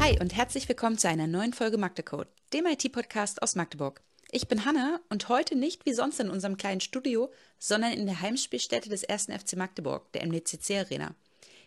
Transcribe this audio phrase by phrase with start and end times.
[0.00, 4.00] Hi und herzlich willkommen zu einer neuen Folge Magdecode, dem IT-Podcast aus Magdeburg.
[4.30, 8.20] Ich bin Hanna und heute nicht wie sonst in unserem kleinen Studio, sondern in der
[8.20, 9.26] Heimspielstätte des 1.
[9.26, 11.14] FC Magdeburg, der MDCC Arena.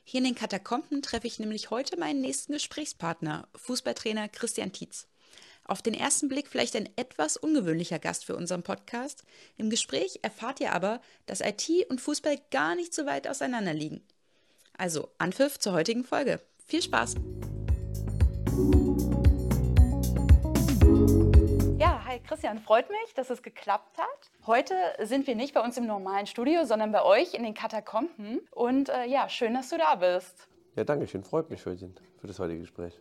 [0.03, 5.07] Hier in den Katakomben treffe ich nämlich heute meinen nächsten Gesprächspartner, Fußballtrainer Christian Tietz.
[5.65, 9.23] Auf den ersten Blick vielleicht ein etwas ungewöhnlicher Gast für unseren Podcast.
[9.55, 14.01] Im Gespräch erfahrt ihr aber, dass IT und Fußball gar nicht so weit auseinander liegen.
[14.79, 16.39] Also Anpfiff zur heutigen Folge.
[16.65, 17.15] Viel Spaß!
[21.77, 24.31] Ja, hi Christian, freut mich, dass es geklappt hat.
[24.47, 28.39] Heute sind wir nicht bei uns im normalen Studio, sondern bei euch in den Katakomben.
[28.51, 30.47] Und äh, ja, schön, dass du da bist.
[30.77, 31.25] Ja, danke schön.
[31.25, 32.97] Freut mich für, den, für das heutige Gespräch.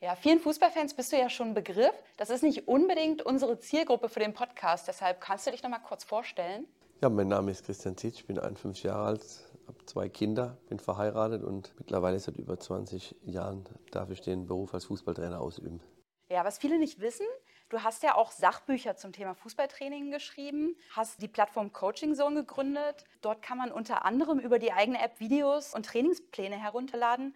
[0.00, 1.94] Ja, vielen Fußballfans bist du ja schon ein Begriff.
[2.16, 4.88] Das ist nicht unbedingt unsere Zielgruppe für den Podcast.
[4.88, 6.66] Deshalb kannst du dich noch mal kurz vorstellen.
[7.00, 8.16] Ja, mein Name ist Christian Tietz.
[8.16, 9.22] Ich bin 51 Jahre alt,
[9.66, 14.74] habe zwei Kinder, bin verheiratet und mittlerweile seit über 20 Jahren darf ich den Beruf
[14.74, 15.80] als Fußballtrainer ausüben.
[16.28, 17.26] Ja, was viele nicht wissen,
[17.68, 23.04] du hast ja auch Sachbücher zum Thema Fußballtraining geschrieben, hast die Plattform Coaching Zone gegründet.
[23.20, 27.34] Dort kann man unter anderem über die eigene App Videos und Trainingspläne herunterladen.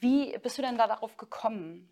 [0.00, 1.88] Wie bist du denn da darauf gekommen?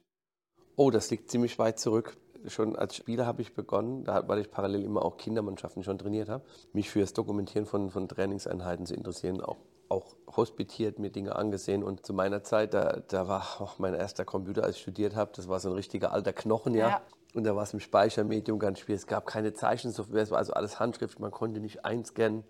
[0.74, 2.16] Oh, das liegt ziemlich weit zurück.
[2.46, 6.44] Schon als Spieler habe ich begonnen, weil ich parallel immer auch Kindermannschaften schon trainiert habe,
[6.72, 9.58] mich für das Dokumentieren von, von Trainingseinheiten zu interessieren, auch,
[9.90, 11.82] auch hospitiert, mir Dinge angesehen.
[11.82, 15.32] Und zu meiner Zeit, da, da war auch mein erster Computer, als ich studiert habe,
[15.34, 16.88] das war so ein richtiger alter Knochen, ja.
[16.88, 17.02] ja.
[17.34, 19.02] Und da war es im Speichermedium ganz schwierig.
[19.02, 22.44] Es gab keine Zeichensoftware, es war also alles Handschrift, man konnte nicht einscannen.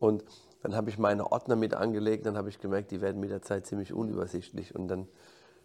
[0.00, 0.24] Und
[0.62, 3.42] dann habe ich meine Ordner mit angelegt, dann habe ich gemerkt, die werden mit der
[3.42, 4.74] Zeit ziemlich unübersichtlich.
[4.74, 5.08] Und dann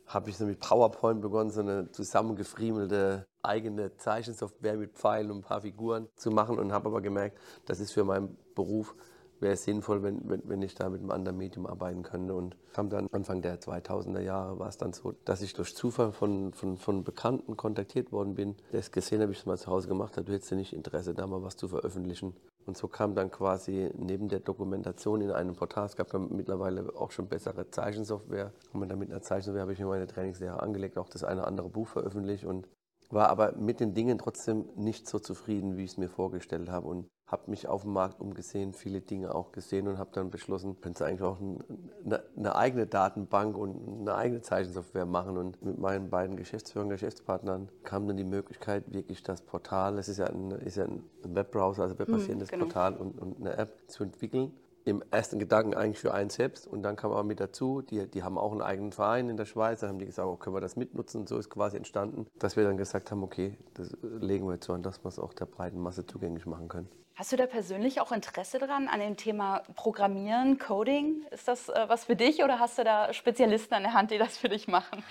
[0.05, 5.43] habe ich so mit PowerPoint begonnen, so eine zusammengefriemelte eigene Zeichensoftware mit Pfeilen und ein
[5.43, 8.95] paar Figuren zu machen und habe aber gemerkt, das ist für meinen Beruf
[9.43, 12.33] wäre es sinnvoll, wenn, wenn, wenn ich da mit einem anderen Medium arbeiten könnte.
[12.33, 16.11] Und kam dann Anfang der 2000er Jahre war es dann so, dass ich durch Zufall
[16.11, 19.67] von, von, von Bekannten kontaktiert worden bin, der es gesehen habe, ich es mal zu
[19.67, 22.33] Hause gemacht habe, du hättest ja nicht Interesse, da mal was zu veröffentlichen.
[22.65, 26.95] Und so kam dann quasi neben der Dokumentation in einem Portal, es gab dann mittlerweile
[26.95, 28.53] auch schon bessere Zeichensoftware.
[28.71, 31.89] Und mit einer Zeichensoftware habe ich mir meine Trainingslehre angelegt, auch das eine andere Buch
[31.89, 32.67] veröffentlicht und
[33.09, 36.87] war aber mit den Dingen trotzdem nicht so zufrieden, wie ich es mir vorgestellt habe.
[36.87, 40.79] Und habe mich auf dem Markt umgesehen, viele Dinge auch gesehen und habe dann beschlossen,
[40.81, 45.37] könnte eigentlich auch eine, eine, eigene Datenbank und eine eigene Zeichensoftware machen.
[45.37, 50.17] Und mit meinen beiden Geschäftsführern, Geschäftspartnern kam dann die Möglichkeit, wirklich das Portal, es ist
[50.17, 52.65] ja ein, ist ja ein Webbrowser, also webbasierendes hm, genau.
[52.65, 54.51] Portal und, und eine App zu entwickeln
[54.85, 58.23] im ersten Gedanken eigentlich für einen selbst und dann kam aber mit dazu, die, die
[58.23, 60.61] haben auch einen eigenen Verein in der Schweiz, dann haben die gesagt, oh, können wir
[60.61, 64.47] das mitnutzen und so ist quasi entstanden, dass wir dann gesagt haben, okay, das legen
[64.47, 66.89] wir jetzt so an, dass wir es auch der breiten Masse zugänglich machen können.
[67.15, 71.23] Hast du da persönlich auch Interesse dran an dem Thema Programmieren, Coding?
[71.29, 74.17] Ist das äh, was für dich oder hast du da Spezialisten an der Hand, die
[74.17, 75.03] das für dich machen?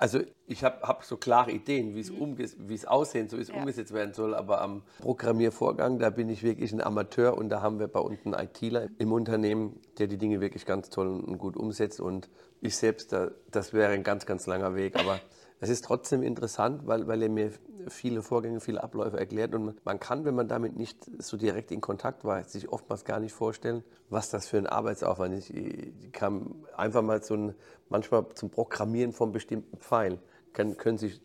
[0.00, 2.72] Also ich habe hab so klare Ideen, wie mhm.
[2.72, 3.56] es aussehen, so wie es ja.
[3.56, 7.78] umgesetzt werden soll, aber am Programmiervorgang, da bin ich wirklich ein Amateur und da haben
[7.78, 11.54] wir bei uns einen ITler im Unternehmen, der die Dinge wirklich ganz toll und gut
[11.54, 12.30] umsetzt und
[12.62, 13.14] ich selbst,
[13.50, 15.20] das wäre ein ganz, ganz langer Weg, aber
[15.62, 17.52] es ist trotzdem interessant, weil, weil er mir
[17.88, 19.54] viele Vorgänge, viele Abläufe erklärt.
[19.54, 23.20] Und man kann, wenn man damit nicht so direkt in Kontakt war, sich oftmals gar
[23.20, 25.50] nicht vorstellen, was das für ein Arbeitsaufwand ist.
[25.50, 27.52] Ich kann einfach mal so
[27.90, 30.18] manchmal zum Programmieren von bestimmten Pfeilen,
[30.54, 31.20] können, können sich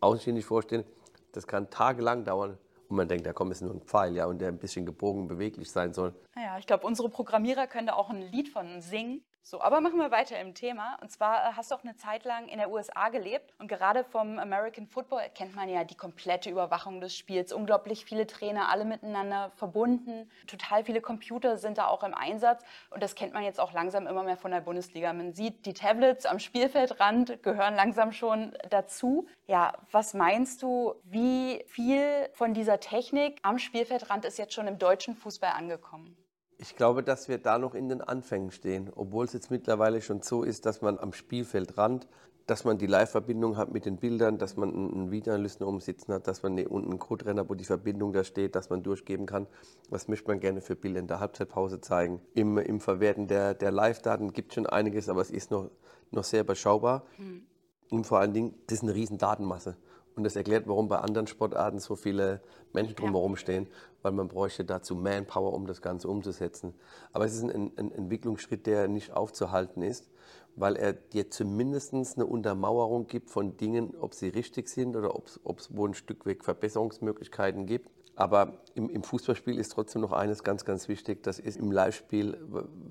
[0.00, 0.84] ausschließlich vorstellen,
[1.32, 2.56] das kann tagelang dauern.
[2.88, 5.26] Und man denkt, da kommt es nur ein Pfeil, ja, und der ein bisschen gebogen,
[5.26, 6.14] beweglich sein soll.
[6.36, 9.24] Naja, ich glaube, unsere Programmierer können da auch ein Lied von singen.
[9.46, 10.96] So, aber machen wir weiter im Thema.
[11.02, 14.02] Und zwar äh, hast du auch eine Zeit lang in der USA gelebt und gerade
[14.02, 17.52] vom American Football kennt man ja die komplette Überwachung des Spiels.
[17.52, 20.30] Unglaublich viele Trainer, alle miteinander verbunden.
[20.46, 24.06] Total viele Computer sind da auch im Einsatz und das kennt man jetzt auch langsam
[24.06, 25.12] immer mehr von der Bundesliga.
[25.12, 29.26] Man sieht, die Tablets am Spielfeldrand gehören langsam schon dazu.
[29.46, 34.78] Ja, was meinst du, wie viel von dieser Technik am Spielfeldrand ist jetzt schon im
[34.78, 36.16] deutschen Fußball angekommen?
[36.58, 40.22] Ich glaube, dass wir da noch in den Anfängen stehen, obwohl es jetzt mittlerweile schon
[40.22, 42.06] so ist, dass man am Spielfeldrand,
[42.46, 46.42] dass man die Live-Verbindung hat mit den Bildern, dass man einen Videoanalysten umsitzen hat, dass
[46.42, 49.46] man unten einen Code-Renner, wo die Verbindung da steht, dass man durchgeben kann,
[49.88, 52.20] was möchte man gerne für Bilder in der Halbzeitpause zeigen.
[52.34, 55.70] Im, im Verwerten der, der Live-Daten gibt es schon einiges, aber es ist noch,
[56.10, 57.06] noch sehr überschaubar.
[57.18, 57.46] Mhm.
[57.90, 59.76] Und vor allen Dingen, das ist eine riesen Datenmasse.
[60.16, 62.40] Und das erklärt, warum bei anderen Sportarten so viele
[62.72, 63.66] Menschen drumherum stehen,
[64.02, 66.74] weil man bräuchte dazu Manpower, um das Ganze umzusetzen.
[67.12, 70.08] Aber es ist ein, ein Entwicklungsschritt, der nicht aufzuhalten ist,
[70.56, 75.58] weil er dir zumindest eine Untermauerung gibt von Dingen, ob sie richtig sind oder ob
[75.58, 77.90] es wo ein Stück weg Verbesserungsmöglichkeiten gibt.
[78.16, 81.24] Aber im, im, Fußballspiel ist trotzdem noch eines ganz, ganz wichtig.
[81.24, 82.38] Das ist im Live-Spiel,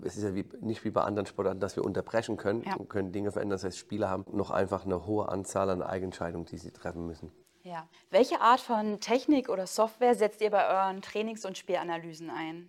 [0.03, 2.75] es ist ja wie, nicht wie bei anderen Sportarten, dass wir unterbrechen können ja.
[2.75, 3.55] und können Dinge verändern.
[3.55, 7.31] Das heißt, Spieler haben noch einfach eine hohe Anzahl an Eigenentscheidungen, die sie treffen müssen.
[7.63, 7.87] Ja.
[8.09, 12.67] Welche Art von Technik oder Software setzt ihr bei euren Trainings- und Spielanalysen ein?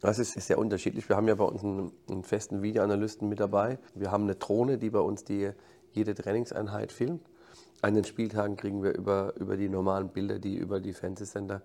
[0.00, 1.08] Das ist sehr unterschiedlich.
[1.08, 3.78] Wir haben ja bei uns einen, einen, festen Videoanalysten mit dabei.
[3.94, 5.52] Wir haben eine Drohne, die bei uns die,
[5.92, 7.22] jede Trainingseinheit filmt.
[7.84, 11.60] An den Spieltagen kriegen wir über, über die normalen Bilder, die über die Fernsehsender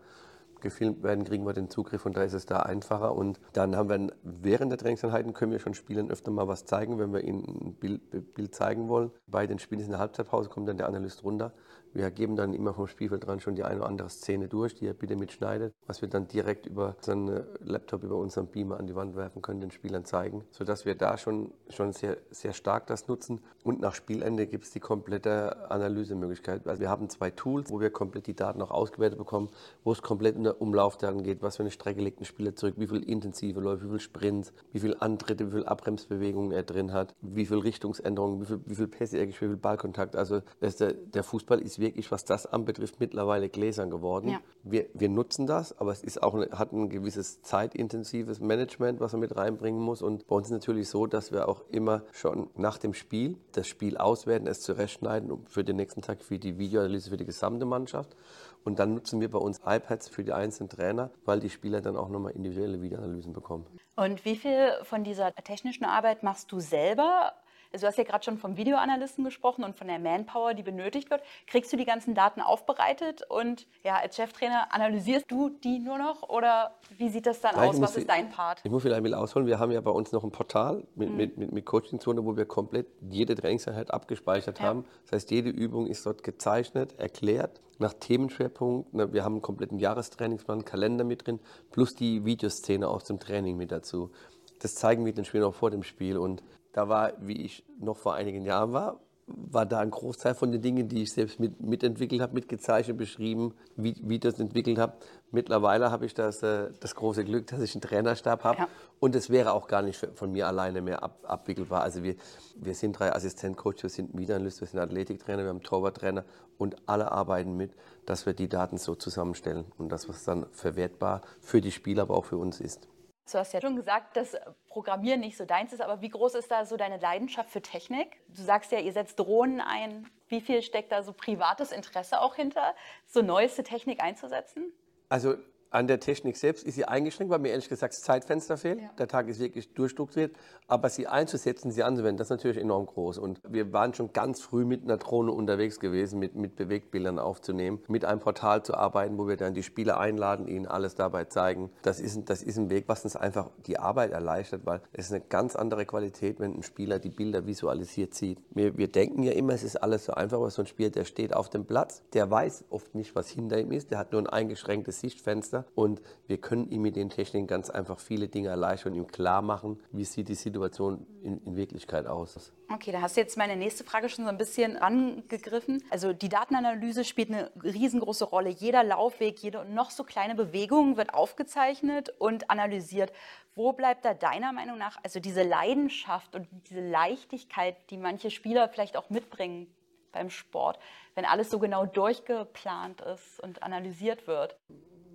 [0.59, 3.15] gefilmt werden, kriegen wir den Zugriff und da ist es da einfacher.
[3.15, 6.99] Und dann haben wir während der Trainingseinheiten können wir schon Spielern öfter mal was zeigen,
[6.99, 9.11] wenn wir ihnen ein Bild, Bild zeigen wollen.
[9.27, 11.53] Bei den Spielen in der Halbzeitpause kommt dann der Analyst runter
[11.93, 14.87] wir geben dann immer vom Spielfeld dran schon die eine oder andere Szene durch, die
[14.87, 18.95] er bitte mitschneidet, was wir dann direkt über seinen Laptop, über unseren Beamer an die
[18.95, 23.07] Wand werfen können, den Spielern zeigen, sodass wir da schon, schon sehr, sehr stark das
[23.07, 23.41] nutzen.
[23.63, 26.67] Und nach Spielende gibt es die komplette Analysemöglichkeit.
[26.67, 29.49] Also wir haben zwei Tools, wo wir komplett die Daten auch ausgewertet bekommen,
[29.83, 32.75] wo es komplett in der Umlaufdaten geht, was für eine Strecke legt ein Spieler zurück,
[32.77, 36.93] wie viel intensive Läufe, wie viel Sprints, wie viel Antritte, wie viel Abbremsbewegungen er drin
[36.93, 40.15] hat, wie viel Richtungsänderungen, wie viel, wie viel Pässe er gespielt, wie viel Ballkontakt.
[40.15, 44.29] Also der, der Fußball ist wirklich, was das anbetrifft, mittlerweile gläsern geworden.
[44.29, 44.39] Ja.
[44.63, 49.21] Wir, wir nutzen das, aber es ist auch hat ein gewisses zeitintensives Management, was man
[49.21, 50.01] mit reinbringen muss.
[50.01, 53.37] Und bei uns ist es natürlich so, dass wir auch immer schon nach dem Spiel
[53.53, 57.65] das Spiel auswerten, es zurechtschneiden für den nächsten Tag für die Videoanalyse für die gesamte
[57.65, 58.15] Mannschaft.
[58.63, 61.95] Und dann nutzen wir bei uns iPads für die einzelnen Trainer, weil die Spieler dann
[61.95, 63.65] auch nochmal individuelle Videoanalysen bekommen.
[63.95, 67.33] Und wie viel von dieser technischen Arbeit machst du selber?
[67.71, 71.09] Also du hast ja gerade schon vom Videoanalysten gesprochen und von der Manpower, die benötigt
[71.11, 71.21] wird.
[71.47, 76.27] Kriegst du die ganzen Daten aufbereitet und ja, als Cheftrainer analysierst du die nur noch
[76.27, 77.81] oder wie sieht das dann Nein, aus?
[77.81, 78.61] Was ist dein Part?
[78.63, 79.47] Ich muss vielleicht mal ausholen.
[79.47, 81.17] Wir haben ja bei uns noch ein Portal mit, mhm.
[81.17, 84.65] mit, mit, mit Coaching-Zone, wo wir komplett jede Trainingseinheit abgespeichert ja.
[84.65, 84.85] haben.
[85.03, 88.89] Das heißt, jede Übung ist dort gezeichnet, erklärt nach Themenschwerpunkt.
[88.93, 91.39] Wir haben einen kompletten Jahrestrainingsplan, Kalender mit drin,
[91.71, 94.11] plus die Videoszene aus dem Training mit dazu.
[94.59, 96.17] Das zeigen wir den Spielern auch vor dem Spiel.
[96.17, 100.51] Und da war, wie ich noch vor einigen Jahren war, war da ein Großteil von
[100.51, 104.77] den Dingen, die ich selbst mit, mitentwickelt habe, mitgezeichnet, beschrieben, wie, wie ich das entwickelt
[104.77, 104.93] habe.
[105.31, 108.59] Mittlerweile habe ich das, äh, das große Glück, dass ich einen Trainerstab habe.
[108.59, 108.67] Ja.
[108.99, 111.83] Und es wäre auch gar nicht von mir alleine mehr ab, abwickelbar.
[111.83, 112.15] Also wir,
[112.55, 116.25] wir sind drei Assistentcoaches, wir sind Videoanalyst, wir sind Athletiktrainer, wir haben Torwarttrainer
[116.57, 117.71] und alle arbeiten mit,
[118.05, 122.15] dass wir die Daten so zusammenstellen und das, was dann verwertbar für die Spieler, aber
[122.15, 122.87] auch für uns ist.
[123.31, 124.35] Du hast ja schon gesagt, dass
[124.67, 128.17] Programmieren nicht so deins ist, aber wie groß ist da so deine Leidenschaft für Technik?
[128.29, 130.09] Du sagst ja, ihr setzt Drohnen ein.
[130.27, 134.71] Wie viel steckt da so privates Interesse auch hinter, so neueste Technik einzusetzen?
[135.09, 135.35] Also
[135.71, 138.81] an der Technik selbst ist sie eingeschränkt, weil mir ehrlich gesagt das Zeitfenster fehlt.
[138.81, 138.89] Ja.
[138.97, 140.35] Der Tag ist wirklich durchstrukturiert.
[140.67, 143.17] Aber sie einzusetzen, sie anzuwenden, das ist natürlich enorm groß.
[143.17, 147.79] Und wir waren schon ganz früh mit einer Drohne unterwegs gewesen, mit, mit Bewegtbildern aufzunehmen,
[147.87, 151.71] mit einem Portal zu arbeiten, wo wir dann die Spieler einladen, ihnen alles dabei zeigen.
[151.81, 155.11] Das ist, das ist ein Weg, was uns einfach die Arbeit erleichtert, weil es ist
[155.11, 158.39] eine ganz andere Qualität, wenn ein Spieler die Bilder visualisiert sieht.
[158.51, 161.05] Wir, wir denken ja immer, es ist alles so einfach, aber so ein Spieler, der
[161.05, 164.21] steht auf dem Platz, der weiß oft nicht, was hinter ihm ist, der hat nur
[164.21, 168.49] ein eingeschränktes Sichtfenster Meister und wir können ihm mit den Techniken ganz einfach viele Dinge
[168.49, 172.51] erleichtern und ihm klar machen, wie sieht die Situation in, in Wirklichkeit aus.
[172.71, 175.83] Okay, da hast du jetzt meine nächste Frage schon so ein bisschen angegriffen.
[175.89, 178.49] Also die Datenanalyse spielt eine riesengroße Rolle.
[178.49, 183.11] Jeder Laufweg, jede noch so kleine Bewegung wird aufgezeichnet und analysiert.
[183.55, 188.69] Wo bleibt da deiner Meinung nach also diese Leidenschaft und diese Leichtigkeit, die manche Spieler
[188.69, 189.67] vielleicht auch mitbringen
[190.11, 190.79] beim Sport,
[191.15, 194.57] wenn alles so genau durchgeplant ist und analysiert wird?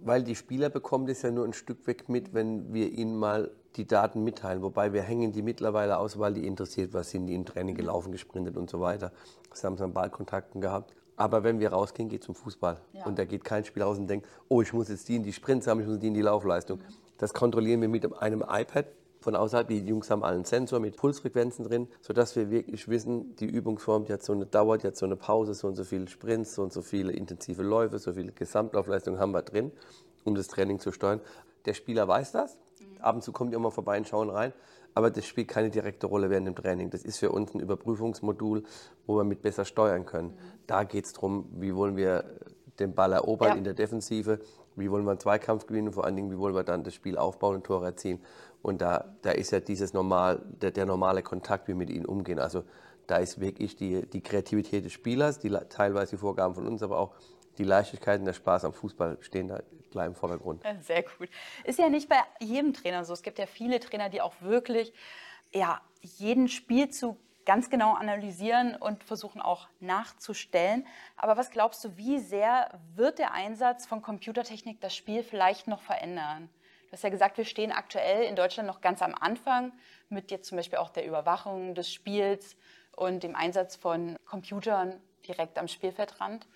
[0.04, 3.50] Weil die Spieler bekommen das ja nur ein Stück weg mit, wenn wir ihnen mal
[3.76, 4.62] die Daten mitteilen.
[4.62, 8.12] Wobei wir hängen die mittlerweile aus, weil die interessiert, was sind die im Training gelaufen,
[8.12, 9.12] gesprintet und so weiter.
[9.50, 10.94] Das haben sie an Ballkontakten gehabt.
[11.16, 12.80] Aber wenn wir rausgehen, geht es zum Fußball.
[12.92, 13.06] Ja.
[13.06, 15.32] Und da geht kein Spiel raus und denkt, oh, ich muss jetzt die in die
[15.32, 16.80] Sprints haben, ich muss die in die Laufleistung.
[17.18, 18.86] Das kontrollieren wir mit einem iPad
[19.24, 19.66] von außerhalb.
[19.66, 24.12] Die Jungs haben einen Sensor mit Pulsfrequenzen drin, sodass wir wirklich wissen, die Übungsform, die
[24.12, 26.62] hat so eine Dauer, die hat so eine Pause, so und so viele Sprints, so
[26.62, 29.72] und so viele intensive Läufe, so viele Gesamtlaufleistungen haben wir drin,
[30.24, 31.20] um das Training zu steuern.
[31.64, 32.58] Der Spieler weiß das.
[33.00, 34.52] Ab und zu kommt er mal vorbei und schauen rein.
[34.94, 36.90] Aber das spielt keine direkte Rolle während dem Training.
[36.90, 38.62] Das ist für uns ein Überprüfungsmodul,
[39.06, 40.28] wo wir mit besser steuern können.
[40.28, 40.38] Mhm.
[40.66, 42.24] Da geht es darum, wie wollen wir
[42.78, 43.54] den Ball erobern ja.
[43.54, 44.38] in der Defensive,
[44.76, 47.16] wie wollen wir einen Zweikampf gewinnen, vor allen Dingen, wie wollen wir dann das Spiel
[47.16, 48.20] aufbauen und Tore erzielen.
[48.64, 52.06] Und da, da ist ja dieses normal, der, der normale Kontakt, wie wir mit ihnen
[52.06, 52.38] umgehen.
[52.38, 52.64] Also
[53.06, 56.98] da ist wirklich die, die Kreativität des Spielers, die teilweise die Vorgaben von uns, aber
[56.98, 57.12] auch
[57.58, 60.62] die Leichtigkeit und der Spaß am Fußball stehen da gleich im Vordergrund.
[60.80, 61.28] Sehr gut.
[61.64, 63.12] Ist ja nicht bei jedem Trainer so.
[63.12, 64.94] Es gibt ja viele Trainer, die auch wirklich
[65.52, 70.86] ja, jeden Spielzug ganz genau analysieren und versuchen auch nachzustellen.
[71.18, 75.82] Aber was glaubst du, wie sehr wird der Einsatz von Computertechnik das Spiel vielleicht noch
[75.82, 76.48] verändern?
[76.94, 79.72] Hast ja gesagt, wir stehen aktuell in Deutschland noch ganz am Anfang
[80.10, 82.54] mit jetzt zum Beispiel auch der Überwachung des Spiels
[82.94, 86.46] und dem Einsatz von Computern direkt am Spielfeldrand.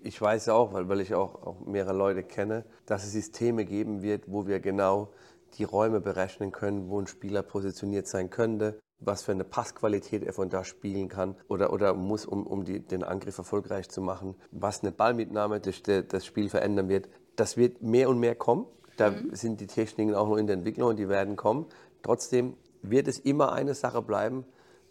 [0.00, 4.00] Ich weiß auch, weil, weil ich auch, auch mehrere Leute kenne, dass es Systeme geben
[4.00, 5.12] wird, wo wir genau
[5.54, 10.32] die Räume berechnen können, wo ein Spieler positioniert sein könnte, was für eine Passqualität er
[10.32, 14.36] von da spielen kann oder, oder muss, um, um die, den Angriff erfolgreich zu machen,
[14.52, 17.08] was eine Ballmitnahme das, das Spiel verändern wird.
[17.34, 18.66] Das wird mehr und mehr kommen.
[18.98, 19.34] Da mhm.
[19.34, 21.66] sind die Techniken auch noch in der Entwicklung und die werden kommen.
[22.02, 24.44] Trotzdem wird es immer eine Sache bleiben,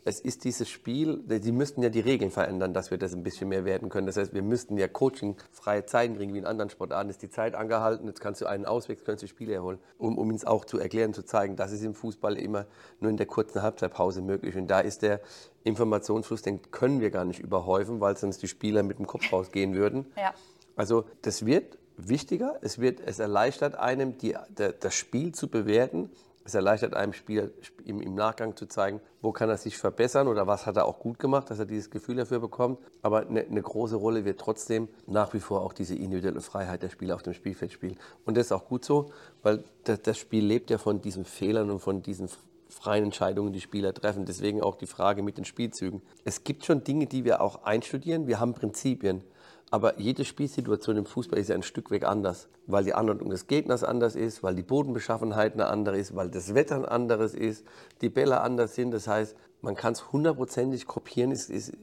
[0.08, 3.50] es ist dieses Spiel, die müssten ja die Regeln verändern, dass wir das ein bisschen
[3.50, 4.08] mehr werden können.
[4.08, 7.30] Das heißt, wir müssten ja Coaching freie Zeiten kriegen, wie in anderen Sportarten ist die
[7.30, 10.64] Zeit angehalten, jetzt kannst du einen auswechseln, kannst du Spiele erholen, um, um uns auch
[10.64, 12.68] zu erklären, zu zeigen, das ist im Fußball immer
[13.02, 14.56] nur in der kurzen Halbzeitpause möglich.
[14.56, 15.20] Und da ist der
[15.66, 19.76] Informationsfluss, den können wir gar nicht überhäufen, weil sonst die Spieler mit dem Kopf rausgehen
[19.76, 20.06] würden.
[20.16, 20.34] Ja.
[20.78, 26.10] Also das wird wichtiger, es, wird, es erleichtert einem, die, der, das Spiel zu bewerten
[26.48, 27.50] es erleichtert einem Spieler
[27.84, 30.98] im, im, Nachgang zu zeigen, wo kann er sich verbessern oder was hat er auch
[30.98, 32.80] gut gemacht, dass er dieses Gefühl dafür bekommt.
[33.02, 36.90] Aber eine, eine große Rolle wird trotzdem nach wie vor auch diese individuelle Freiheit der
[36.90, 37.98] Spieler auf dem Spielfeld spielen.
[38.24, 39.12] Und das ist auch gut so,
[39.44, 42.30] weil das, das Spiel lebt ja von diesen Fehlern und von diesen
[42.70, 44.24] freien Entscheidungen, die Spieler treffen.
[44.24, 46.02] Deswegen auch die Frage mit den Spielzügen.
[46.24, 48.26] Es gibt schon Dinge, die wir auch einstudieren.
[48.26, 49.22] Wir haben Prinzipien.
[49.70, 53.48] Aber jede Spielsituation im Fußball ist ja ein Stück weg anders, weil die Anordnung des
[53.48, 57.66] Gegners anders ist, weil die Bodenbeschaffenheit eine andere ist, weil das Wetter ein anderes ist,
[58.02, 58.92] die Bälle anders sind.
[58.92, 61.74] Das heißt, man kann es hundertprozentig kopieren, ist, ist,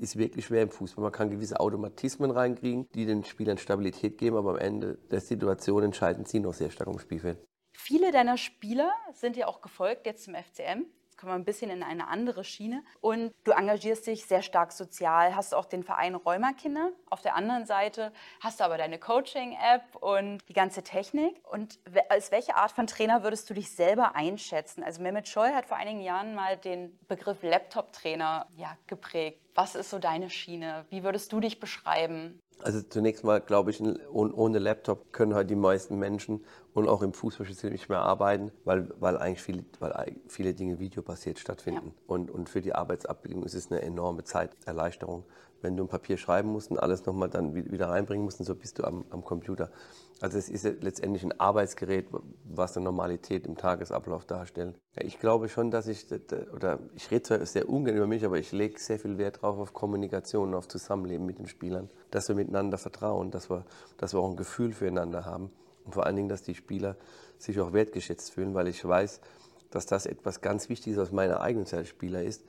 [0.00, 1.02] ist wirklich schwer im Fußball.
[1.02, 5.82] Man kann gewisse Automatismen reinkriegen, die den Spielern Stabilität geben, aber am Ende der Situation
[5.82, 7.38] entscheiden sie noch sehr stark ums Spielfeld.
[7.76, 11.82] Viele deiner Spieler sind ja auch gefolgt jetzt zum FCM kommen wir ein bisschen in
[11.82, 12.82] eine andere Schiene.
[13.00, 16.90] Und du engagierst dich sehr stark sozial, hast auch den Verein Rheumakinder.
[17.10, 21.40] Auf der anderen Seite hast du aber deine Coaching-App und die ganze Technik.
[21.50, 21.78] Und
[22.08, 24.82] als welche Art von Trainer würdest du dich selber einschätzen?
[24.82, 29.40] Also Mehmet Scholl hat vor einigen Jahren mal den Begriff Laptop-Trainer ja, geprägt.
[29.54, 30.84] Was ist so deine Schiene?
[30.90, 32.40] Wie würdest du dich beschreiben?
[32.62, 37.12] Also zunächst mal glaube ich, ohne Laptop können halt die meisten Menschen und auch im
[37.12, 41.88] Fußballsystem nicht mehr arbeiten, weil, weil eigentlich viele, weil viele Dinge videobasiert stattfinden.
[41.88, 42.02] Ja.
[42.06, 45.24] Und, und für die Arbeitsabbildung ist es eine enorme Zeiterleichterung.
[45.64, 48.78] Wenn du ein Papier schreiben musst und alles nochmal dann wieder reinbringen musst, so bist
[48.78, 49.70] du am, am Computer.
[50.20, 52.06] Also es ist letztendlich ein Arbeitsgerät,
[52.44, 54.78] was eine Normalität im Tagesablauf darstellt.
[54.96, 56.06] Ich glaube schon, dass ich,
[56.54, 59.58] oder ich rede zwar sehr ungern über mich, aber ich lege sehr viel Wert drauf
[59.58, 63.64] auf Kommunikation, auf Zusammenleben mit den Spielern, dass wir miteinander vertrauen, dass wir,
[63.96, 65.50] dass wir auch ein Gefühl füreinander haben
[65.84, 66.96] und vor allen Dingen, dass die Spieler
[67.38, 69.20] sich auch wertgeschätzt fühlen, weil ich weiß,
[69.70, 72.44] dass das etwas ganz Wichtiges aus meiner eigenen Zeit Spieler ist,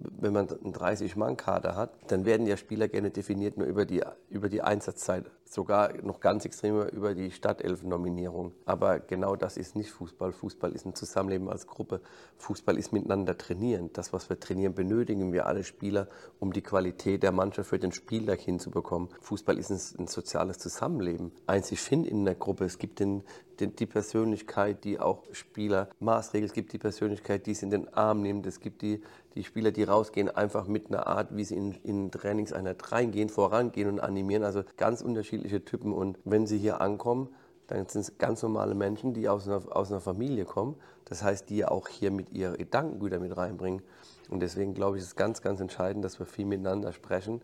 [0.00, 4.48] wenn man einen 30-Mann-Kader hat, dann werden ja Spieler gerne definiert nur über die, über
[4.48, 8.52] die Einsatzzeit, sogar noch ganz extrem über die Stadtelfen-Nominierung.
[8.66, 10.32] Aber genau das ist nicht Fußball.
[10.32, 12.00] Fußball ist ein Zusammenleben als Gruppe.
[12.38, 13.90] Fußball ist miteinander trainieren.
[13.92, 16.06] Das, was wir trainieren, benötigen wir alle Spieler,
[16.38, 19.08] um die Qualität der Mannschaft für den Spieltag hinzubekommen.
[19.22, 21.32] Fußball ist ein, ein soziales Zusammenleben.
[21.48, 23.24] Eins, ich finde in der Gruppe, es gibt den,
[23.58, 26.50] den, die Persönlichkeit, die auch Spieler maßregelt.
[26.50, 28.46] Es gibt die Persönlichkeit, die es in den Arm nimmt.
[28.46, 29.02] Es gibt die,
[29.34, 33.88] die Spieler, die rausgehen, einfach mit einer Art, wie sie in, in Trainingseinheit reingehen, vorangehen
[33.88, 34.44] und animieren.
[34.44, 35.02] Also ganz
[35.40, 35.92] unterschiedliche Typen.
[35.92, 37.28] Und wenn sie hier ankommen,
[37.66, 40.76] dann sind es ganz normale Menschen, die aus einer, aus einer Familie kommen.
[41.04, 43.82] Das heißt, die ja auch hier mit ihre Gedankengüter mit reinbringen.
[44.28, 47.42] Und deswegen glaube ich, ist es ganz, ganz entscheidend, dass wir viel miteinander sprechen,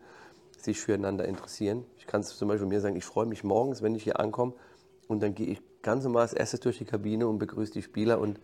[0.59, 1.85] sich füreinander interessieren.
[1.99, 4.53] Ich kann es zum Beispiel mir sagen, ich freue mich morgens, wenn ich hier ankomme
[5.09, 8.19] und dann gehe ich ganz normal als erstes durch die Kabine und begrüße die Spieler
[8.19, 8.41] und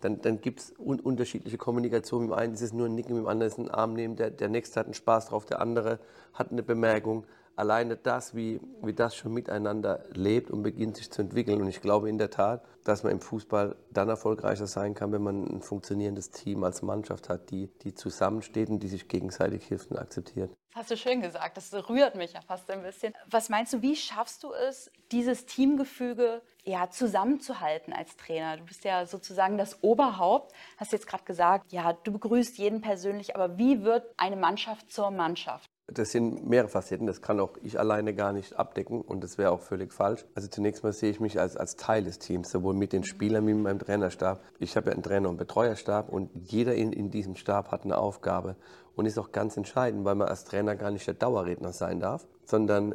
[0.00, 2.22] dann, dann gibt es un unterschiedliche Kommunikation.
[2.22, 4.16] Mit dem einen ist es nur ein Nicken, mit dem anderen ist ein Arm nehmen,
[4.16, 6.00] der, der nächste hat einen Spaß drauf, der andere
[6.34, 7.24] hat eine Bemerkung.
[7.56, 11.60] Alleine das, wie, wie das schon miteinander lebt und beginnt sich zu entwickeln.
[11.60, 15.22] Und ich glaube in der Tat, dass man im Fußball dann erfolgreicher sein kann, wenn
[15.22, 19.90] man ein funktionierendes Team als Mannschaft hat, die, die zusammensteht und die sich gegenseitig hilft
[19.90, 20.50] und akzeptiert.
[20.74, 23.12] Das hast du schön gesagt, das rührt mich ja fast ein bisschen.
[23.26, 28.56] Was meinst du, wie schaffst du es, dieses Teamgefüge ja, zusammenzuhalten als Trainer?
[28.56, 33.36] Du bist ja sozusagen das Oberhaupt, hast jetzt gerade gesagt, ja, du begrüßt jeden persönlich,
[33.36, 35.68] aber wie wird eine Mannschaft zur Mannschaft?
[35.94, 39.50] Das sind mehrere Facetten, das kann auch ich alleine gar nicht abdecken und das wäre
[39.50, 40.24] auch völlig falsch.
[40.34, 43.46] Also zunächst mal sehe ich mich als, als Teil des Teams, sowohl mit den Spielern
[43.46, 44.42] wie mit meinem Trainerstab.
[44.58, 47.98] Ich habe ja einen Trainer- und Betreuerstab und jeder in, in diesem Stab hat eine
[47.98, 48.56] Aufgabe
[48.96, 52.26] und ist auch ganz entscheidend, weil man als Trainer gar nicht der Dauerredner sein darf,
[52.44, 52.94] sondern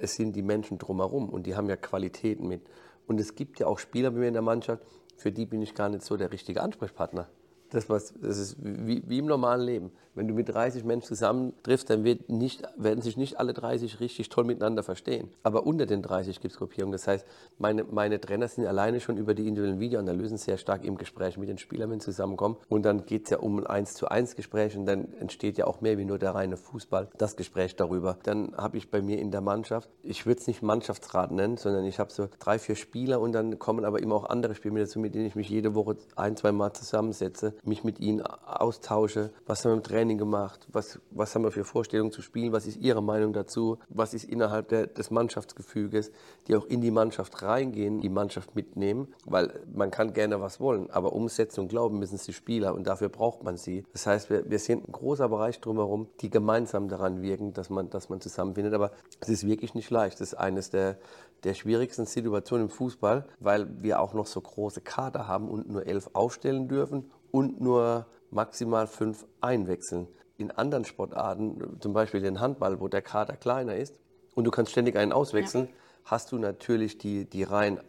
[0.00, 2.62] es sind die Menschen drumherum und die haben ja Qualitäten mit.
[3.06, 4.82] Und es gibt ja auch Spieler bei mir in der Mannschaft,
[5.16, 7.28] für die bin ich gar nicht so der richtige Ansprechpartner.
[7.70, 9.90] Das, was, das ist wie, wie, im normalen Leben.
[10.14, 14.00] Wenn du mit 30 Menschen zusammen triffst, dann wird nicht, werden sich nicht alle 30
[14.00, 15.28] richtig toll miteinander verstehen.
[15.42, 16.92] Aber unter den 30 gibt es Gruppierungen.
[16.92, 17.26] Das heißt,
[17.58, 21.48] meine, meine Trainer sind alleine schon über die individuellen Videoanalysen sehr stark im Gespräch mit
[21.48, 22.56] den Spielern, wenn sie zusammenkommen.
[22.68, 25.66] Und dann geht es ja um ein 1 zu 1 Gespräch und dann entsteht ja
[25.66, 28.18] auch mehr wie nur der reine Fußball, das Gespräch darüber.
[28.24, 31.84] Dann habe ich bei mir in der Mannschaft, ich würde es nicht Mannschaftsrat nennen, sondern
[31.84, 34.82] ich habe so drei, vier Spieler und dann kommen aber immer auch andere Spieler mit
[34.84, 39.30] dazu, mit denen ich mich jede Woche ein, zwei Mal zusammensetze mich mit ihnen austausche.
[39.46, 40.66] Was haben wir im Training gemacht?
[40.72, 42.52] Was, was haben wir für Vorstellungen zu spielen?
[42.52, 43.78] Was ist Ihre Meinung dazu?
[43.88, 46.10] Was ist innerhalb der, des Mannschaftsgefüges,
[46.46, 49.08] die auch in die Mannschaft reingehen, die Mannschaft mitnehmen?
[49.24, 53.42] Weil man kann gerne was wollen, aber Umsetzung glauben müssen sie Spieler und dafür braucht
[53.42, 53.84] man sie.
[53.92, 57.90] Das heißt, wir, wir sind ein großer Bereich drumherum, die gemeinsam daran wirken, dass man,
[57.90, 58.74] dass man zusammenfindet.
[58.74, 60.20] Aber es ist wirklich nicht leicht.
[60.20, 60.98] Das ist eines der,
[61.44, 65.86] der schwierigsten Situationen im Fußball, weil wir auch noch so große Kader haben und nur
[65.86, 70.08] elf aufstellen dürfen und nur maximal fünf einwechseln.
[70.36, 73.98] In anderen Sportarten, zum Beispiel den Handball, wo der Kader kleiner ist
[74.34, 75.72] und du kannst ständig einen auswechseln, ja.
[76.04, 77.80] hast du natürlich die, die rein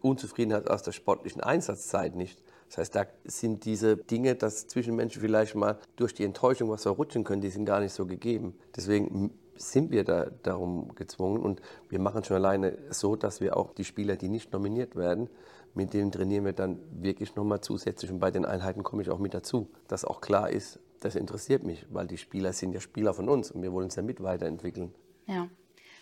[0.00, 2.42] Unzufriedenheit aus der sportlichen Einsatzzeit nicht.
[2.68, 6.82] Das heißt, da sind diese Dinge, dass zwischen Menschen vielleicht mal durch die Enttäuschung was
[6.82, 8.58] verrutschen können, die sind gar nicht so gegeben.
[8.74, 13.74] Deswegen sind wir da darum gezwungen und wir machen schon alleine so, dass wir auch
[13.74, 15.28] die Spieler, die nicht nominiert werden,
[15.74, 19.18] mit denen trainieren wir dann wirklich nochmal zusätzlich und bei den Einheiten komme ich auch
[19.18, 23.14] mit dazu, dass auch klar ist, das interessiert mich, weil die Spieler sind ja Spieler
[23.14, 24.94] von uns und wir wollen uns ja mit weiterentwickeln.
[25.26, 25.48] Ja.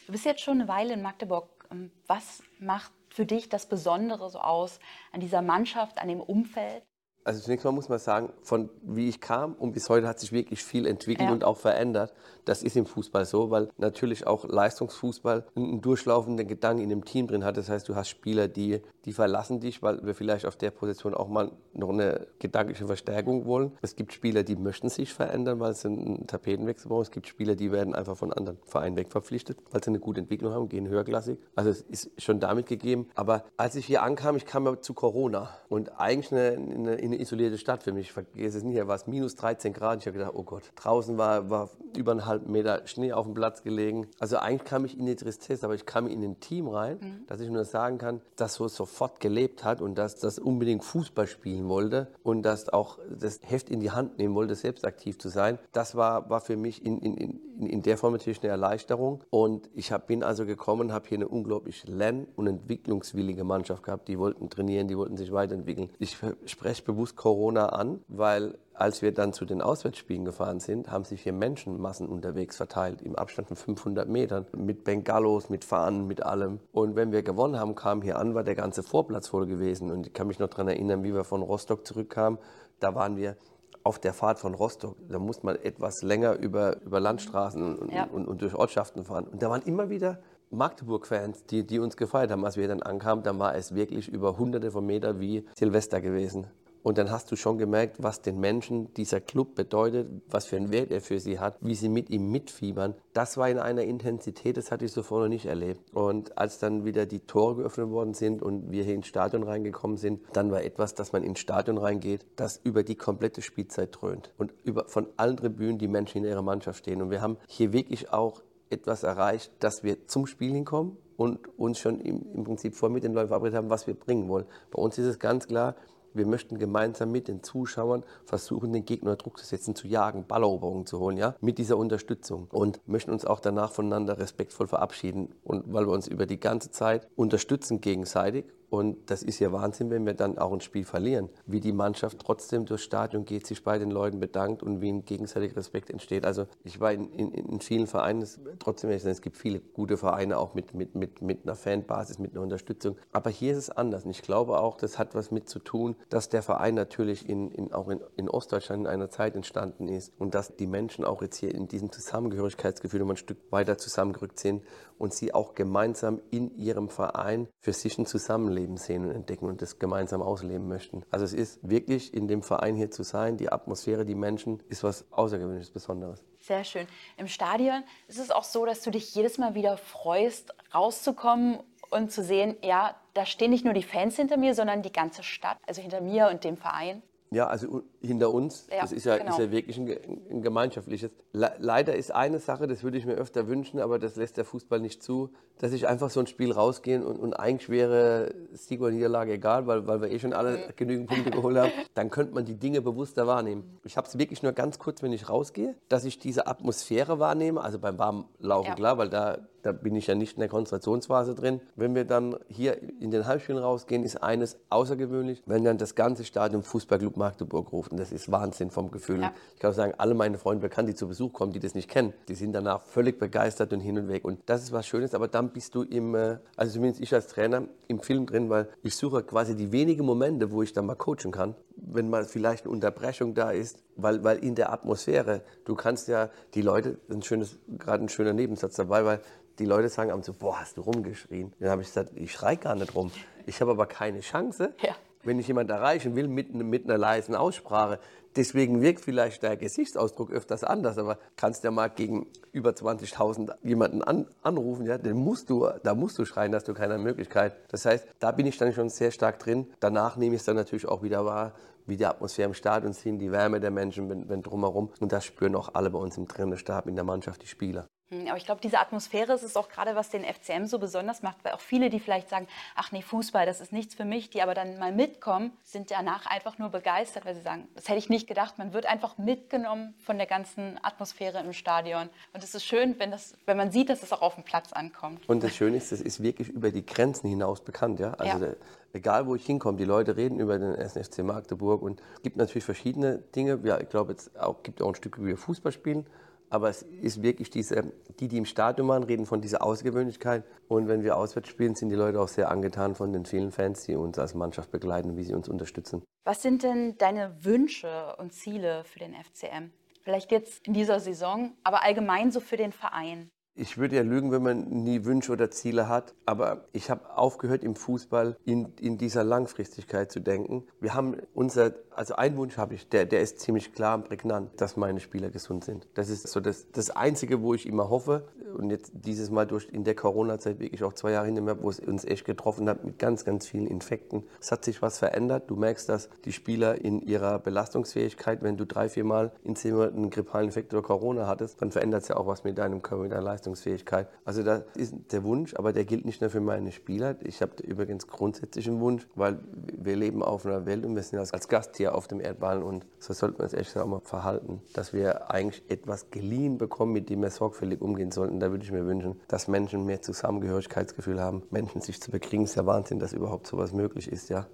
[0.06, 1.48] Du bist jetzt schon eine Weile in Magdeburg.
[1.70, 4.78] Ähm, was macht für dich das Besondere so aus
[5.12, 6.82] an dieser Mannschaft, an dem Umfeld?
[7.22, 10.32] Also zunächst mal muss man sagen, von wie ich kam und bis heute hat sich
[10.32, 11.32] wirklich viel entwickelt ja.
[11.32, 12.14] und auch verändert.
[12.46, 17.26] Das ist im Fußball so, weil natürlich auch Leistungsfußball einen durchlaufenden Gedanken in dem Team
[17.26, 17.58] drin hat.
[17.58, 21.14] Das heißt, du hast Spieler, die, die verlassen dich, weil wir vielleicht auf der Position
[21.14, 23.72] auch mal noch eine gedankliche Verstärkung wollen.
[23.82, 27.02] Es gibt Spieler, die möchten sich verändern, weil sie einen Tapetenwechsel brauchen.
[27.02, 30.54] Es gibt Spieler, die werden einfach von anderen Vereinen wegverpflichtet, weil sie eine gute Entwicklung
[30.54, 31.38] haben, gehen höherklassig.
[31.54, 33.08] Also es ist schon damit gegeben.
[33.14, 37.20] Aber als ich hier ankam, ich kam ja zu Corona und eigentlich eine, eine eine
[37.20, 38.06] isolierte Stadt für mich.
[38.06, 40.00] Ich vergesse es nicht, da war es minus 13 Grad.
[40.00, 43.34] Ich habe gedacht, oh Gott, draußen war, war über einen halben Meter Schnee auf dem
[43.34, 44.06] Platz gelegen.
[44.18, 47.26] Also eigentlich kam ich in die Tristesse, aber ich kam in ein Team rein, mhm.
[47.26, 51.26] dass ich nur sagen kann, das so sofort gelebt hat und dass das unbedingt Fußball
[51.26, 55.28] spielen wollte und das auch das Heft in die Hand nehmen wollte, selbst aktiv zu
[55.28, 55.58] sein.
[55.72, 59.22] Das war, war für mich in, in, in, in der Form natürlich eine Erleichterung.
[59.30, 64.08] Und ich hab, bin also gekommen, habe hier eine unglaublich lern- und entwicklungswillige Mannschaft gehabt.
[64.08, 65.90] Die wollten trainieren, die wollten sich weiterentwickeln.
[65.98, 70.90] Ich spreche bewusst bewusst Corona an, weil als wir dann zu den Auswärtsspielen gefahren sind,
[70.90, 76.06] haben sich hier Menschenmassen unterwegs verteilt, im Abstand von 500 Metern, mit Bengalos, mit Fahnen,
[76.06, 76.60] mit allem.
[76.72, 79.90] Und wenn wir gewonnen haben, kam hier an, war der ganze Vorplatz voll gewesen.
[79.90, 82.38] Und ich kann mich noch daran erinnern, wie wir von Rostock zurückkamen.
[82.80, 83.36] Da waren wir
[83.82, 88.04] auf der Fahrt von Rostock, da musste man etwas länger über, über Landstraßen und, ja.
[88.04, 89.26] und, und durch Ortschaften fahren.
[89.26, 90.18] Und da waren immer wieder
[90.50, 92.44] Magdeburg-Fans, die, die uns gefeiert haben.
[92.44, 96.46] Als wir dann ankamen, dann war es wirklich über hunderte von Metern wie Silvester gewesen.
[96.82, 100.72] Und dann hast du schon gemerkt, was den Menschen dieser Club bedeutet, was für einen
[100.72, 102.94] Wert er für sie hat, wie sie mit ihm mitfiebern.
[103.12, 105.94] Das war in einer Intensität, das hatte ich so vorher noch nicht erlebt.
[105.94, 109.98] Und als dann wieder die Tore geöffnet worden sind und wir hier ins Stadion reingekommen
[109.98, 114.32] sind, dann war etwas, dass man ins Stadion reingeht, das über die komplette Spielzeit dröhnt.
[114.38, 117.02] Und über, von allen Tribünen die Menschen in ihrer Mannschaft stehen.
[117.02, 121.78] Und wir haben hier wirklich auch etwas erreicht, dass wir zum Spiel hinkommen und uns
[121.78, 124.46] schon im, im Prinzip vor mit den Leuten verabredet haben, was wir bringen wollen.
[124.70, 125.74] Bei uns ist es ganz klar,
[126.14, 130.86] wir möchten gemeinsam mit den Zuschauern versuchen, den Gegner Druck zu setzen, zu jagen, Balleroberungen
[130.86, 132.48] zu holen, ja, mit dieser Unterstützung.
[132.50, 135.34] Und möchten uns auch danach voneinander respektvoll verabschieden.
[135.44, 139.90] Und weil wir uns über die ganze Zeit unterstützen gegenseitig und das ist ja Wahnsinn,
[139.90, 141.28] wenn wir dann auch ein Spiel verlieren.
[141.44, 145.04] Wie die Mannschaft trotzdem durchs Stadion geht, sich bei den Leuten bedankt und wie ein
[145.04, 146.24] gegenseitiger Respekt entsteht.
[146.24, 148.24] Also ich war in, in, in vielen Vereinen,
[148.60, 152.42] trotzdem, es gibt viele gute Vereine auch mit, mit, mit, mit einer Fanbasis, mit einer
[152.42, 152.96] Unterstützung.
[153.10, 154.04] Aber hier ist es anders.
[154.04, 157.50] Und ich glaube auch, das hat was mit zu tun, dass der Verein natürlich in,
[157.50, 161.22] in, auch in, in Ostdeutschland in einer Zeit entstanden ist und dass die Menschen auch
[161.22, 164.62] jetzt hier in diesem Zusammengehörigkeitsgefühl immer ein Stück weiter zusammengerückt sind
[164.96, 169.46] und sie auch gemeinsam in ihrem Verein für sich ein Zusammenleben Leben sehen und entdecken
[169.46, 171.02] und das gemeinsam ausleben möchten.
[171.10, 174.84] Also es ist wirklich in dem Verein hier zu sein, die Atmosphäre, die Menschen, ist
[174.84, 176.22] was Außergewöhnliches, Besonderes.
[176.40, 176.86] Sehr schön.
[177.16, 182.12] Im Stadion ist es auch so, dass du dich jedes Mal wieder freust, rauszukommen und
[182.12, 185.58] zu sehen, ja, da stehen nicht nur die Fans hinter mir, sondern die ganze Stadt,
[185.66, 187.02] also hinter mir und dem Verein.
[187.32, 189.30] Ja, also hinter uns, Ja, das ist ja, genau.
[189.30, 189.88] ist ja wirklich ein,
[190.30, 191.12] ein gemeinschaftliches.
[191.32, 194.44] Le leider ist eine Sache, das würde ich mir öfter wünschen, aber das lässt der
[194.44, 198.80] Fußball nicht zu, dass ich einfach so ein Spiel rausgehen und, und eigentlich wäre Sieg
[198.80, 200.62] oder Niederlage egal, weil, weil wir eh schon alle Mhm.
[200.74, 203.78] genügend Punkte geholt haben, dann könnte man die Dinge bewusster wahrnehmen.
[203.84, 207.60] Ich habe es wirklich nur ganz kurz, wenn ich rausgehe, dass ich diese Atmosphäre wahrnehme,
[207.60, 208.74] also beim Warmlaufen, Ja.
[208.74, 211.60] klar, weil da, da bin ich ja nicht in der Konzentrationsphase drin.
[211.76, 216.24] Wenn wir dann hier in den Halbspielen rausgehen, ist eines außergewöhnlich, wenn dann das ganze
[216.24, 217.92] Stadion Fußballclub Magdeburg ruft.
[217.92, 219.20] Und das ist Wahnsinn vom Gefühl.
[219.20, 219.32] Ja.
[219.54, 221.88] Ich kann auch sagen, alle meine Freunde bekannt, die zu Besuch kommen, die das nicht
[221.88, 224.24] kennen, die sind danach völlig begeistert und hin und weg.
[224.24, 227.28] Und das ist was Schönes, aber dann bist du im, äh, also zumindest ich als
[227.28, 230.96] Trainer, im Film drin, weil ich suche quasi die wenigen Momente, wo ich dann mal
[230.96, 235.74] coachen kann, wenn mal vielleicht eine Unterbrechung da ist, weil, weil in der Atmosphäre, du
[235.74, 239.20] kannst ja die Leute, ein schönes, gerade ein schöner Nebensatz dabei, weil
[239.58, 241.52] die Leute sagen am so, boah, hast du rumgeschrien?
[241.60, 243.10] Dann habe ich gesagt, ich schrei gar nicht rum.
[243.46, 244.94] Ich habe aber keine Chance, Ja.
[245.22, 247.98] Wenn ich jemanden erreichen will mit, mit einer leisen Aussprache.
[248.36, 254.02] Deswegen wirkt vielleicht der Gesichtsausdruck öfters anders, aber kannst ja mal gegen über 20.000 jemanden
[254.02, 257.56] an, anrufen, ja, den musst du, da musst du schreien, hast du keine Möglichkeit.
[257.68, 259.66] Das heißt, da bin ich dann schon sehr stark drin.
[259.80, 261.54] Danach nehme ich es dann natürlich auch wieder wahr,
[261.86, 264.90] wie die Atmosphäre im Stadion sind, die Wärme der Menschen, wenn, wenn drumherum.
[265.00, 267.88] Und das spüren auch alle bei uns im Trainerstab, in der Mannschaft, die Spieler.
[268.10, 271.22] Hm, Aber ich glaube, diese Atmosphäre ist es auch gerade, was den FCM so besonders
[271.22, 274.30] macht, weil auch viele, die vielleicht sagen, ach nee, Fußball, das ist nichts für mich,
[274.30, 277.98] die aber dann mal mitkommen, sind danach einfach nur begeistert, weil sie sagen, das hätte
[277.98, 278.58] ich nicht gedacht.
[278.58, 282.08] Man wird einfach mitgenommen von der ganzen Atmosphäre im Stadion.
[282.32, 284.72] Und es ist schön, wenn, das, wenn man sieht, dass es auch auf dem Platz
[284.72, 285.28] ankommt.
[285.28, 288.00] Und das Schöne ist, das ist wirklich über die Grenzen hinaus bekannt.
[288.00, 288.14] Ja?
[288.14, 288.52] Also Ja.
[288.92, 291.80] egal, wo ich hinkomme, die Leute reden über den SNFC Magdeburg.
[291.82, 293.60] Und es gibt natürlich verschiedene Dinge.
[293.62, 294.30] Ja, ich glaube, es
[294.64, 296.06] gibt auch ein Stück, wie wir Fußball spielen.
[296.50, 300.44] Aber es ist wirklich diese, die, die im Stadion waren, reden von dieser Außergewöhnlichkeit.
[300.68, 303.84] Und wenn wir auswärts spielen, sind die Leute auch sehr angetan von den vielen Fans,
[303.84, 306.02] die uns als Mannschaft begleiten und wie sie uns unterstützen.
[306.24, 309.70] Was sind denn deine Wünsche und Ziele für den FCM?
[310.02, 313.30] Vielleicht jetzt in dieser Saison, aber allgemein so für den Verein.
[313.54, 316.14] Ich würde ja lügen, wenn man nie Wünsche oder Ziele hat.
[316.24, 320.66] Aber ich habe aufgehört im Fußball in, in dieser Langfristigkeit zu denken.
[320.80, 324.58] Wir haben unser, also einen Wunsch habe ich, der, der ist ziemlich klar und prägnant,
[324.58, 325.86] dass meine Spieler gesund sind.
[325.92, 328.26] Das ist so das, das Einzige, wo ich immer hoffe.
[328.56, 331.78] Und jetzt dieses Mal durch in der Corona-Zeit wirklich auch zwei Jahre mir, wo es
[331.78, 334.24] uns echt getroffen hat mit ganz, ganz vielen Infekten.
[334.40, 335.50] Es hat sich was verändert.
[335.50, 339.74] Du merkst, dass die Spieler in ihrer Belastungsfähigkeit, wenn du drei, vier Mal in zehn
[339.74, 342.80] Monaten einen grippalen Infekt oder Corona hattest, dann verändert es ja auch was mit deinem
[342.80, 344.08] Körper, mit deiner Leistungsfähigkeit.
[344.24, 347.16] Also das ist der Wunsch, aber der gilt nicht nur für meine Spieler.
[347.20, 351.18] Ich habe übrigens grundsätzlich einen Wunsch, weil wir leben auf einer Welt und wir sind
[351.18, 351.46] als, als
[351.90, 355.62] Auf dem Erdball und so sollten wir uns echt auch mal verhalten, dass wir eigentlich
[355.68, 358.40] etwas geliehen bekommen, mit dem wir sorgfältig umgehen sollten.
[358.40, 362.44] Da würde ich mir wünschen, dass Menschen mehr Zusammengehörigkeitsgefühl haben, Menschen sich zu bekriegen.
[362.44, 364.46] Es ist ja Wahnsinn, dass überhaupt sowas möglich ist, ja.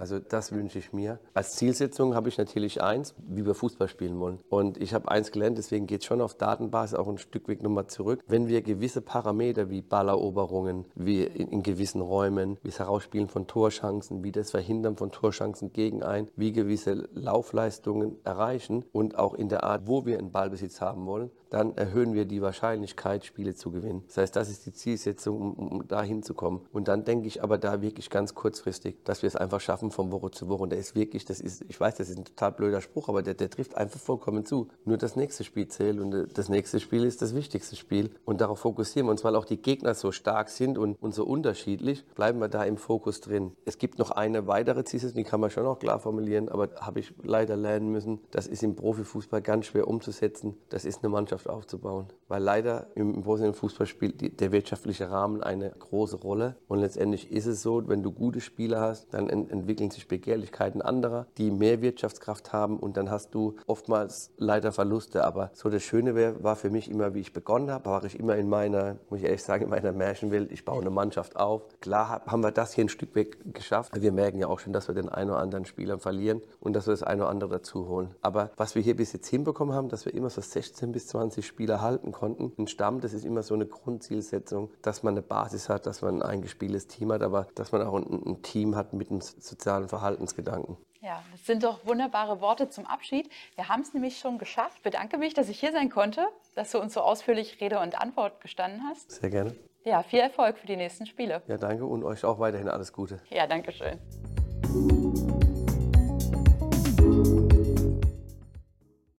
[0.00, 1.20] Also das wünsche ich mir.
[1.34, 4.38] Als Zielsetzung habe ich natürlich eins, wie wir Fußball spielen wollen.
[4.48, 7.62] Und ich habe eins gelernt, deswegen geht es schon auf Datenbasis auch ein Stück Weg
[7.62, 8.24] nochmal zurück.
[8.26, 13.46] Wenn wir gewisse Parameter wie Balleroberungen, wie in, in gewissen Räumen, wie das Herausspielen von
[13.46, 19.50] Torchancen, wie das Verhindern von Torchancen gegen ein, wie gewisse Laufleistungen erreichen und auch in
[19.50, 23.70] der Art, wo wir einen Ballbesitz haben wollen, dann erhöhen wir die Wahrscheinlichkeit, Spiele zu
[23.70, 24.04] gewinnen.
[24.06, 26.60] Das heißt, das ist die Zielsetzung, um, um da hinzukommen.
[26.72, 30.12] Und dann denke ich aber da wirklich ganz kurzfristig, dass wir es einfach schaffen von
[30.12, 30.64] Woche zu Woche.
[30.64, 33.22] Und der ist wirklich, das ist, ich weiß, das ist ein total blöder Spruch, aber
[33.22, 34.68] der, der trifft einfach vollkommen zu.
[34.84, 38.10] Nur das nächste Spiel zählt und äh, das nächste Spiel ist das wichtigste Spiel.
[38.24, 41.24] Und darauf fokussieren wir uns, weil auch die Gegner so stark sind und, und so
[41.24, 43.52] unterschiedlich, bleiben wir da im Fokus drin.
[43.64, 47.00] Es gibt noch eine weitere Zielsetzung, die kann man schon auch klar formulieren, aber habe
[47.00, 48.20] ich leider lernen müssen.
[48.30, 50.56] Das ist im Profifußball ganz schwer umzusetzen.
[50.68, 52.06] Das ist eine Mannschaft aufzubauen.
[52.28, 56.56] Weil leider im, professionellen Fußball spielt der wirtschaftliche Rahmen eine große Rolle.
[56.68, 60.82] Und letztendlich ist es so, wenn du gute Spieler hast, dann ent entwickeln sich Begehrlichkeiten
[60.82, 65.24] anderer, die mehr Wirtschaftskraft haben und dann hast du oftmals leider Verluste.
[65.24, 68.18] Aber so das Schöne wär, war für mich immer, wie ich begonnen habe, war ich
[68.18, 70.52] immer in meiner, muss ich ehrlich sagen, in meiner Märchenwelt.
[70.52, 71.62] Ich baue eine Mannschaft auf.
[71.80, 73.92] Klar hab- haben wir das hier ein Stück weg geschafft.
[74.00, 76.86] Wir merken ja auch schon, dass wir den einen oder anderen Spieler verlieren und dass
[76.86, 78.14] wir das eine oder andere dazu holen.
[78.22, 81.46] Aber was wir hier bis jetzt hinbekommen haben, dass wir immer so 16 bis 20
[81.46, 82.52] Spieler halten konnten.
[82.58, 86.16] Ein Stamm, das ist immer so eine Grundzielsetzung, dass man eine Basis hat, dass man
[86.16, 89.20] ein eingespieltes Team hat, aber dass man auch ein, ein Team hat mit einem
[89.70, 90.76] sozialen Verhaltensgedanken.
[91.00, 93.30] Ja, das sind doch wunderbare Worte zum Abschied.
[93.54, 94.76] Wir haben es nämlich schon geschafft.
[94.76, 97.98] Ich bedanke mich, dass ich hier sein konnte, dass du uns so ausführlich Rede und
[97.98, 99.10] Antwort gestanden hast.
[99.10, 99.56] Sehr gerne.
[99.84, 101.42] Ja, viel Erfolg für die nächsten Spiele.
[101.46, 103.22] Ja, danke und euch auch weiterhin alles Gute.
[103.30, 103.98] Ja, danke schön.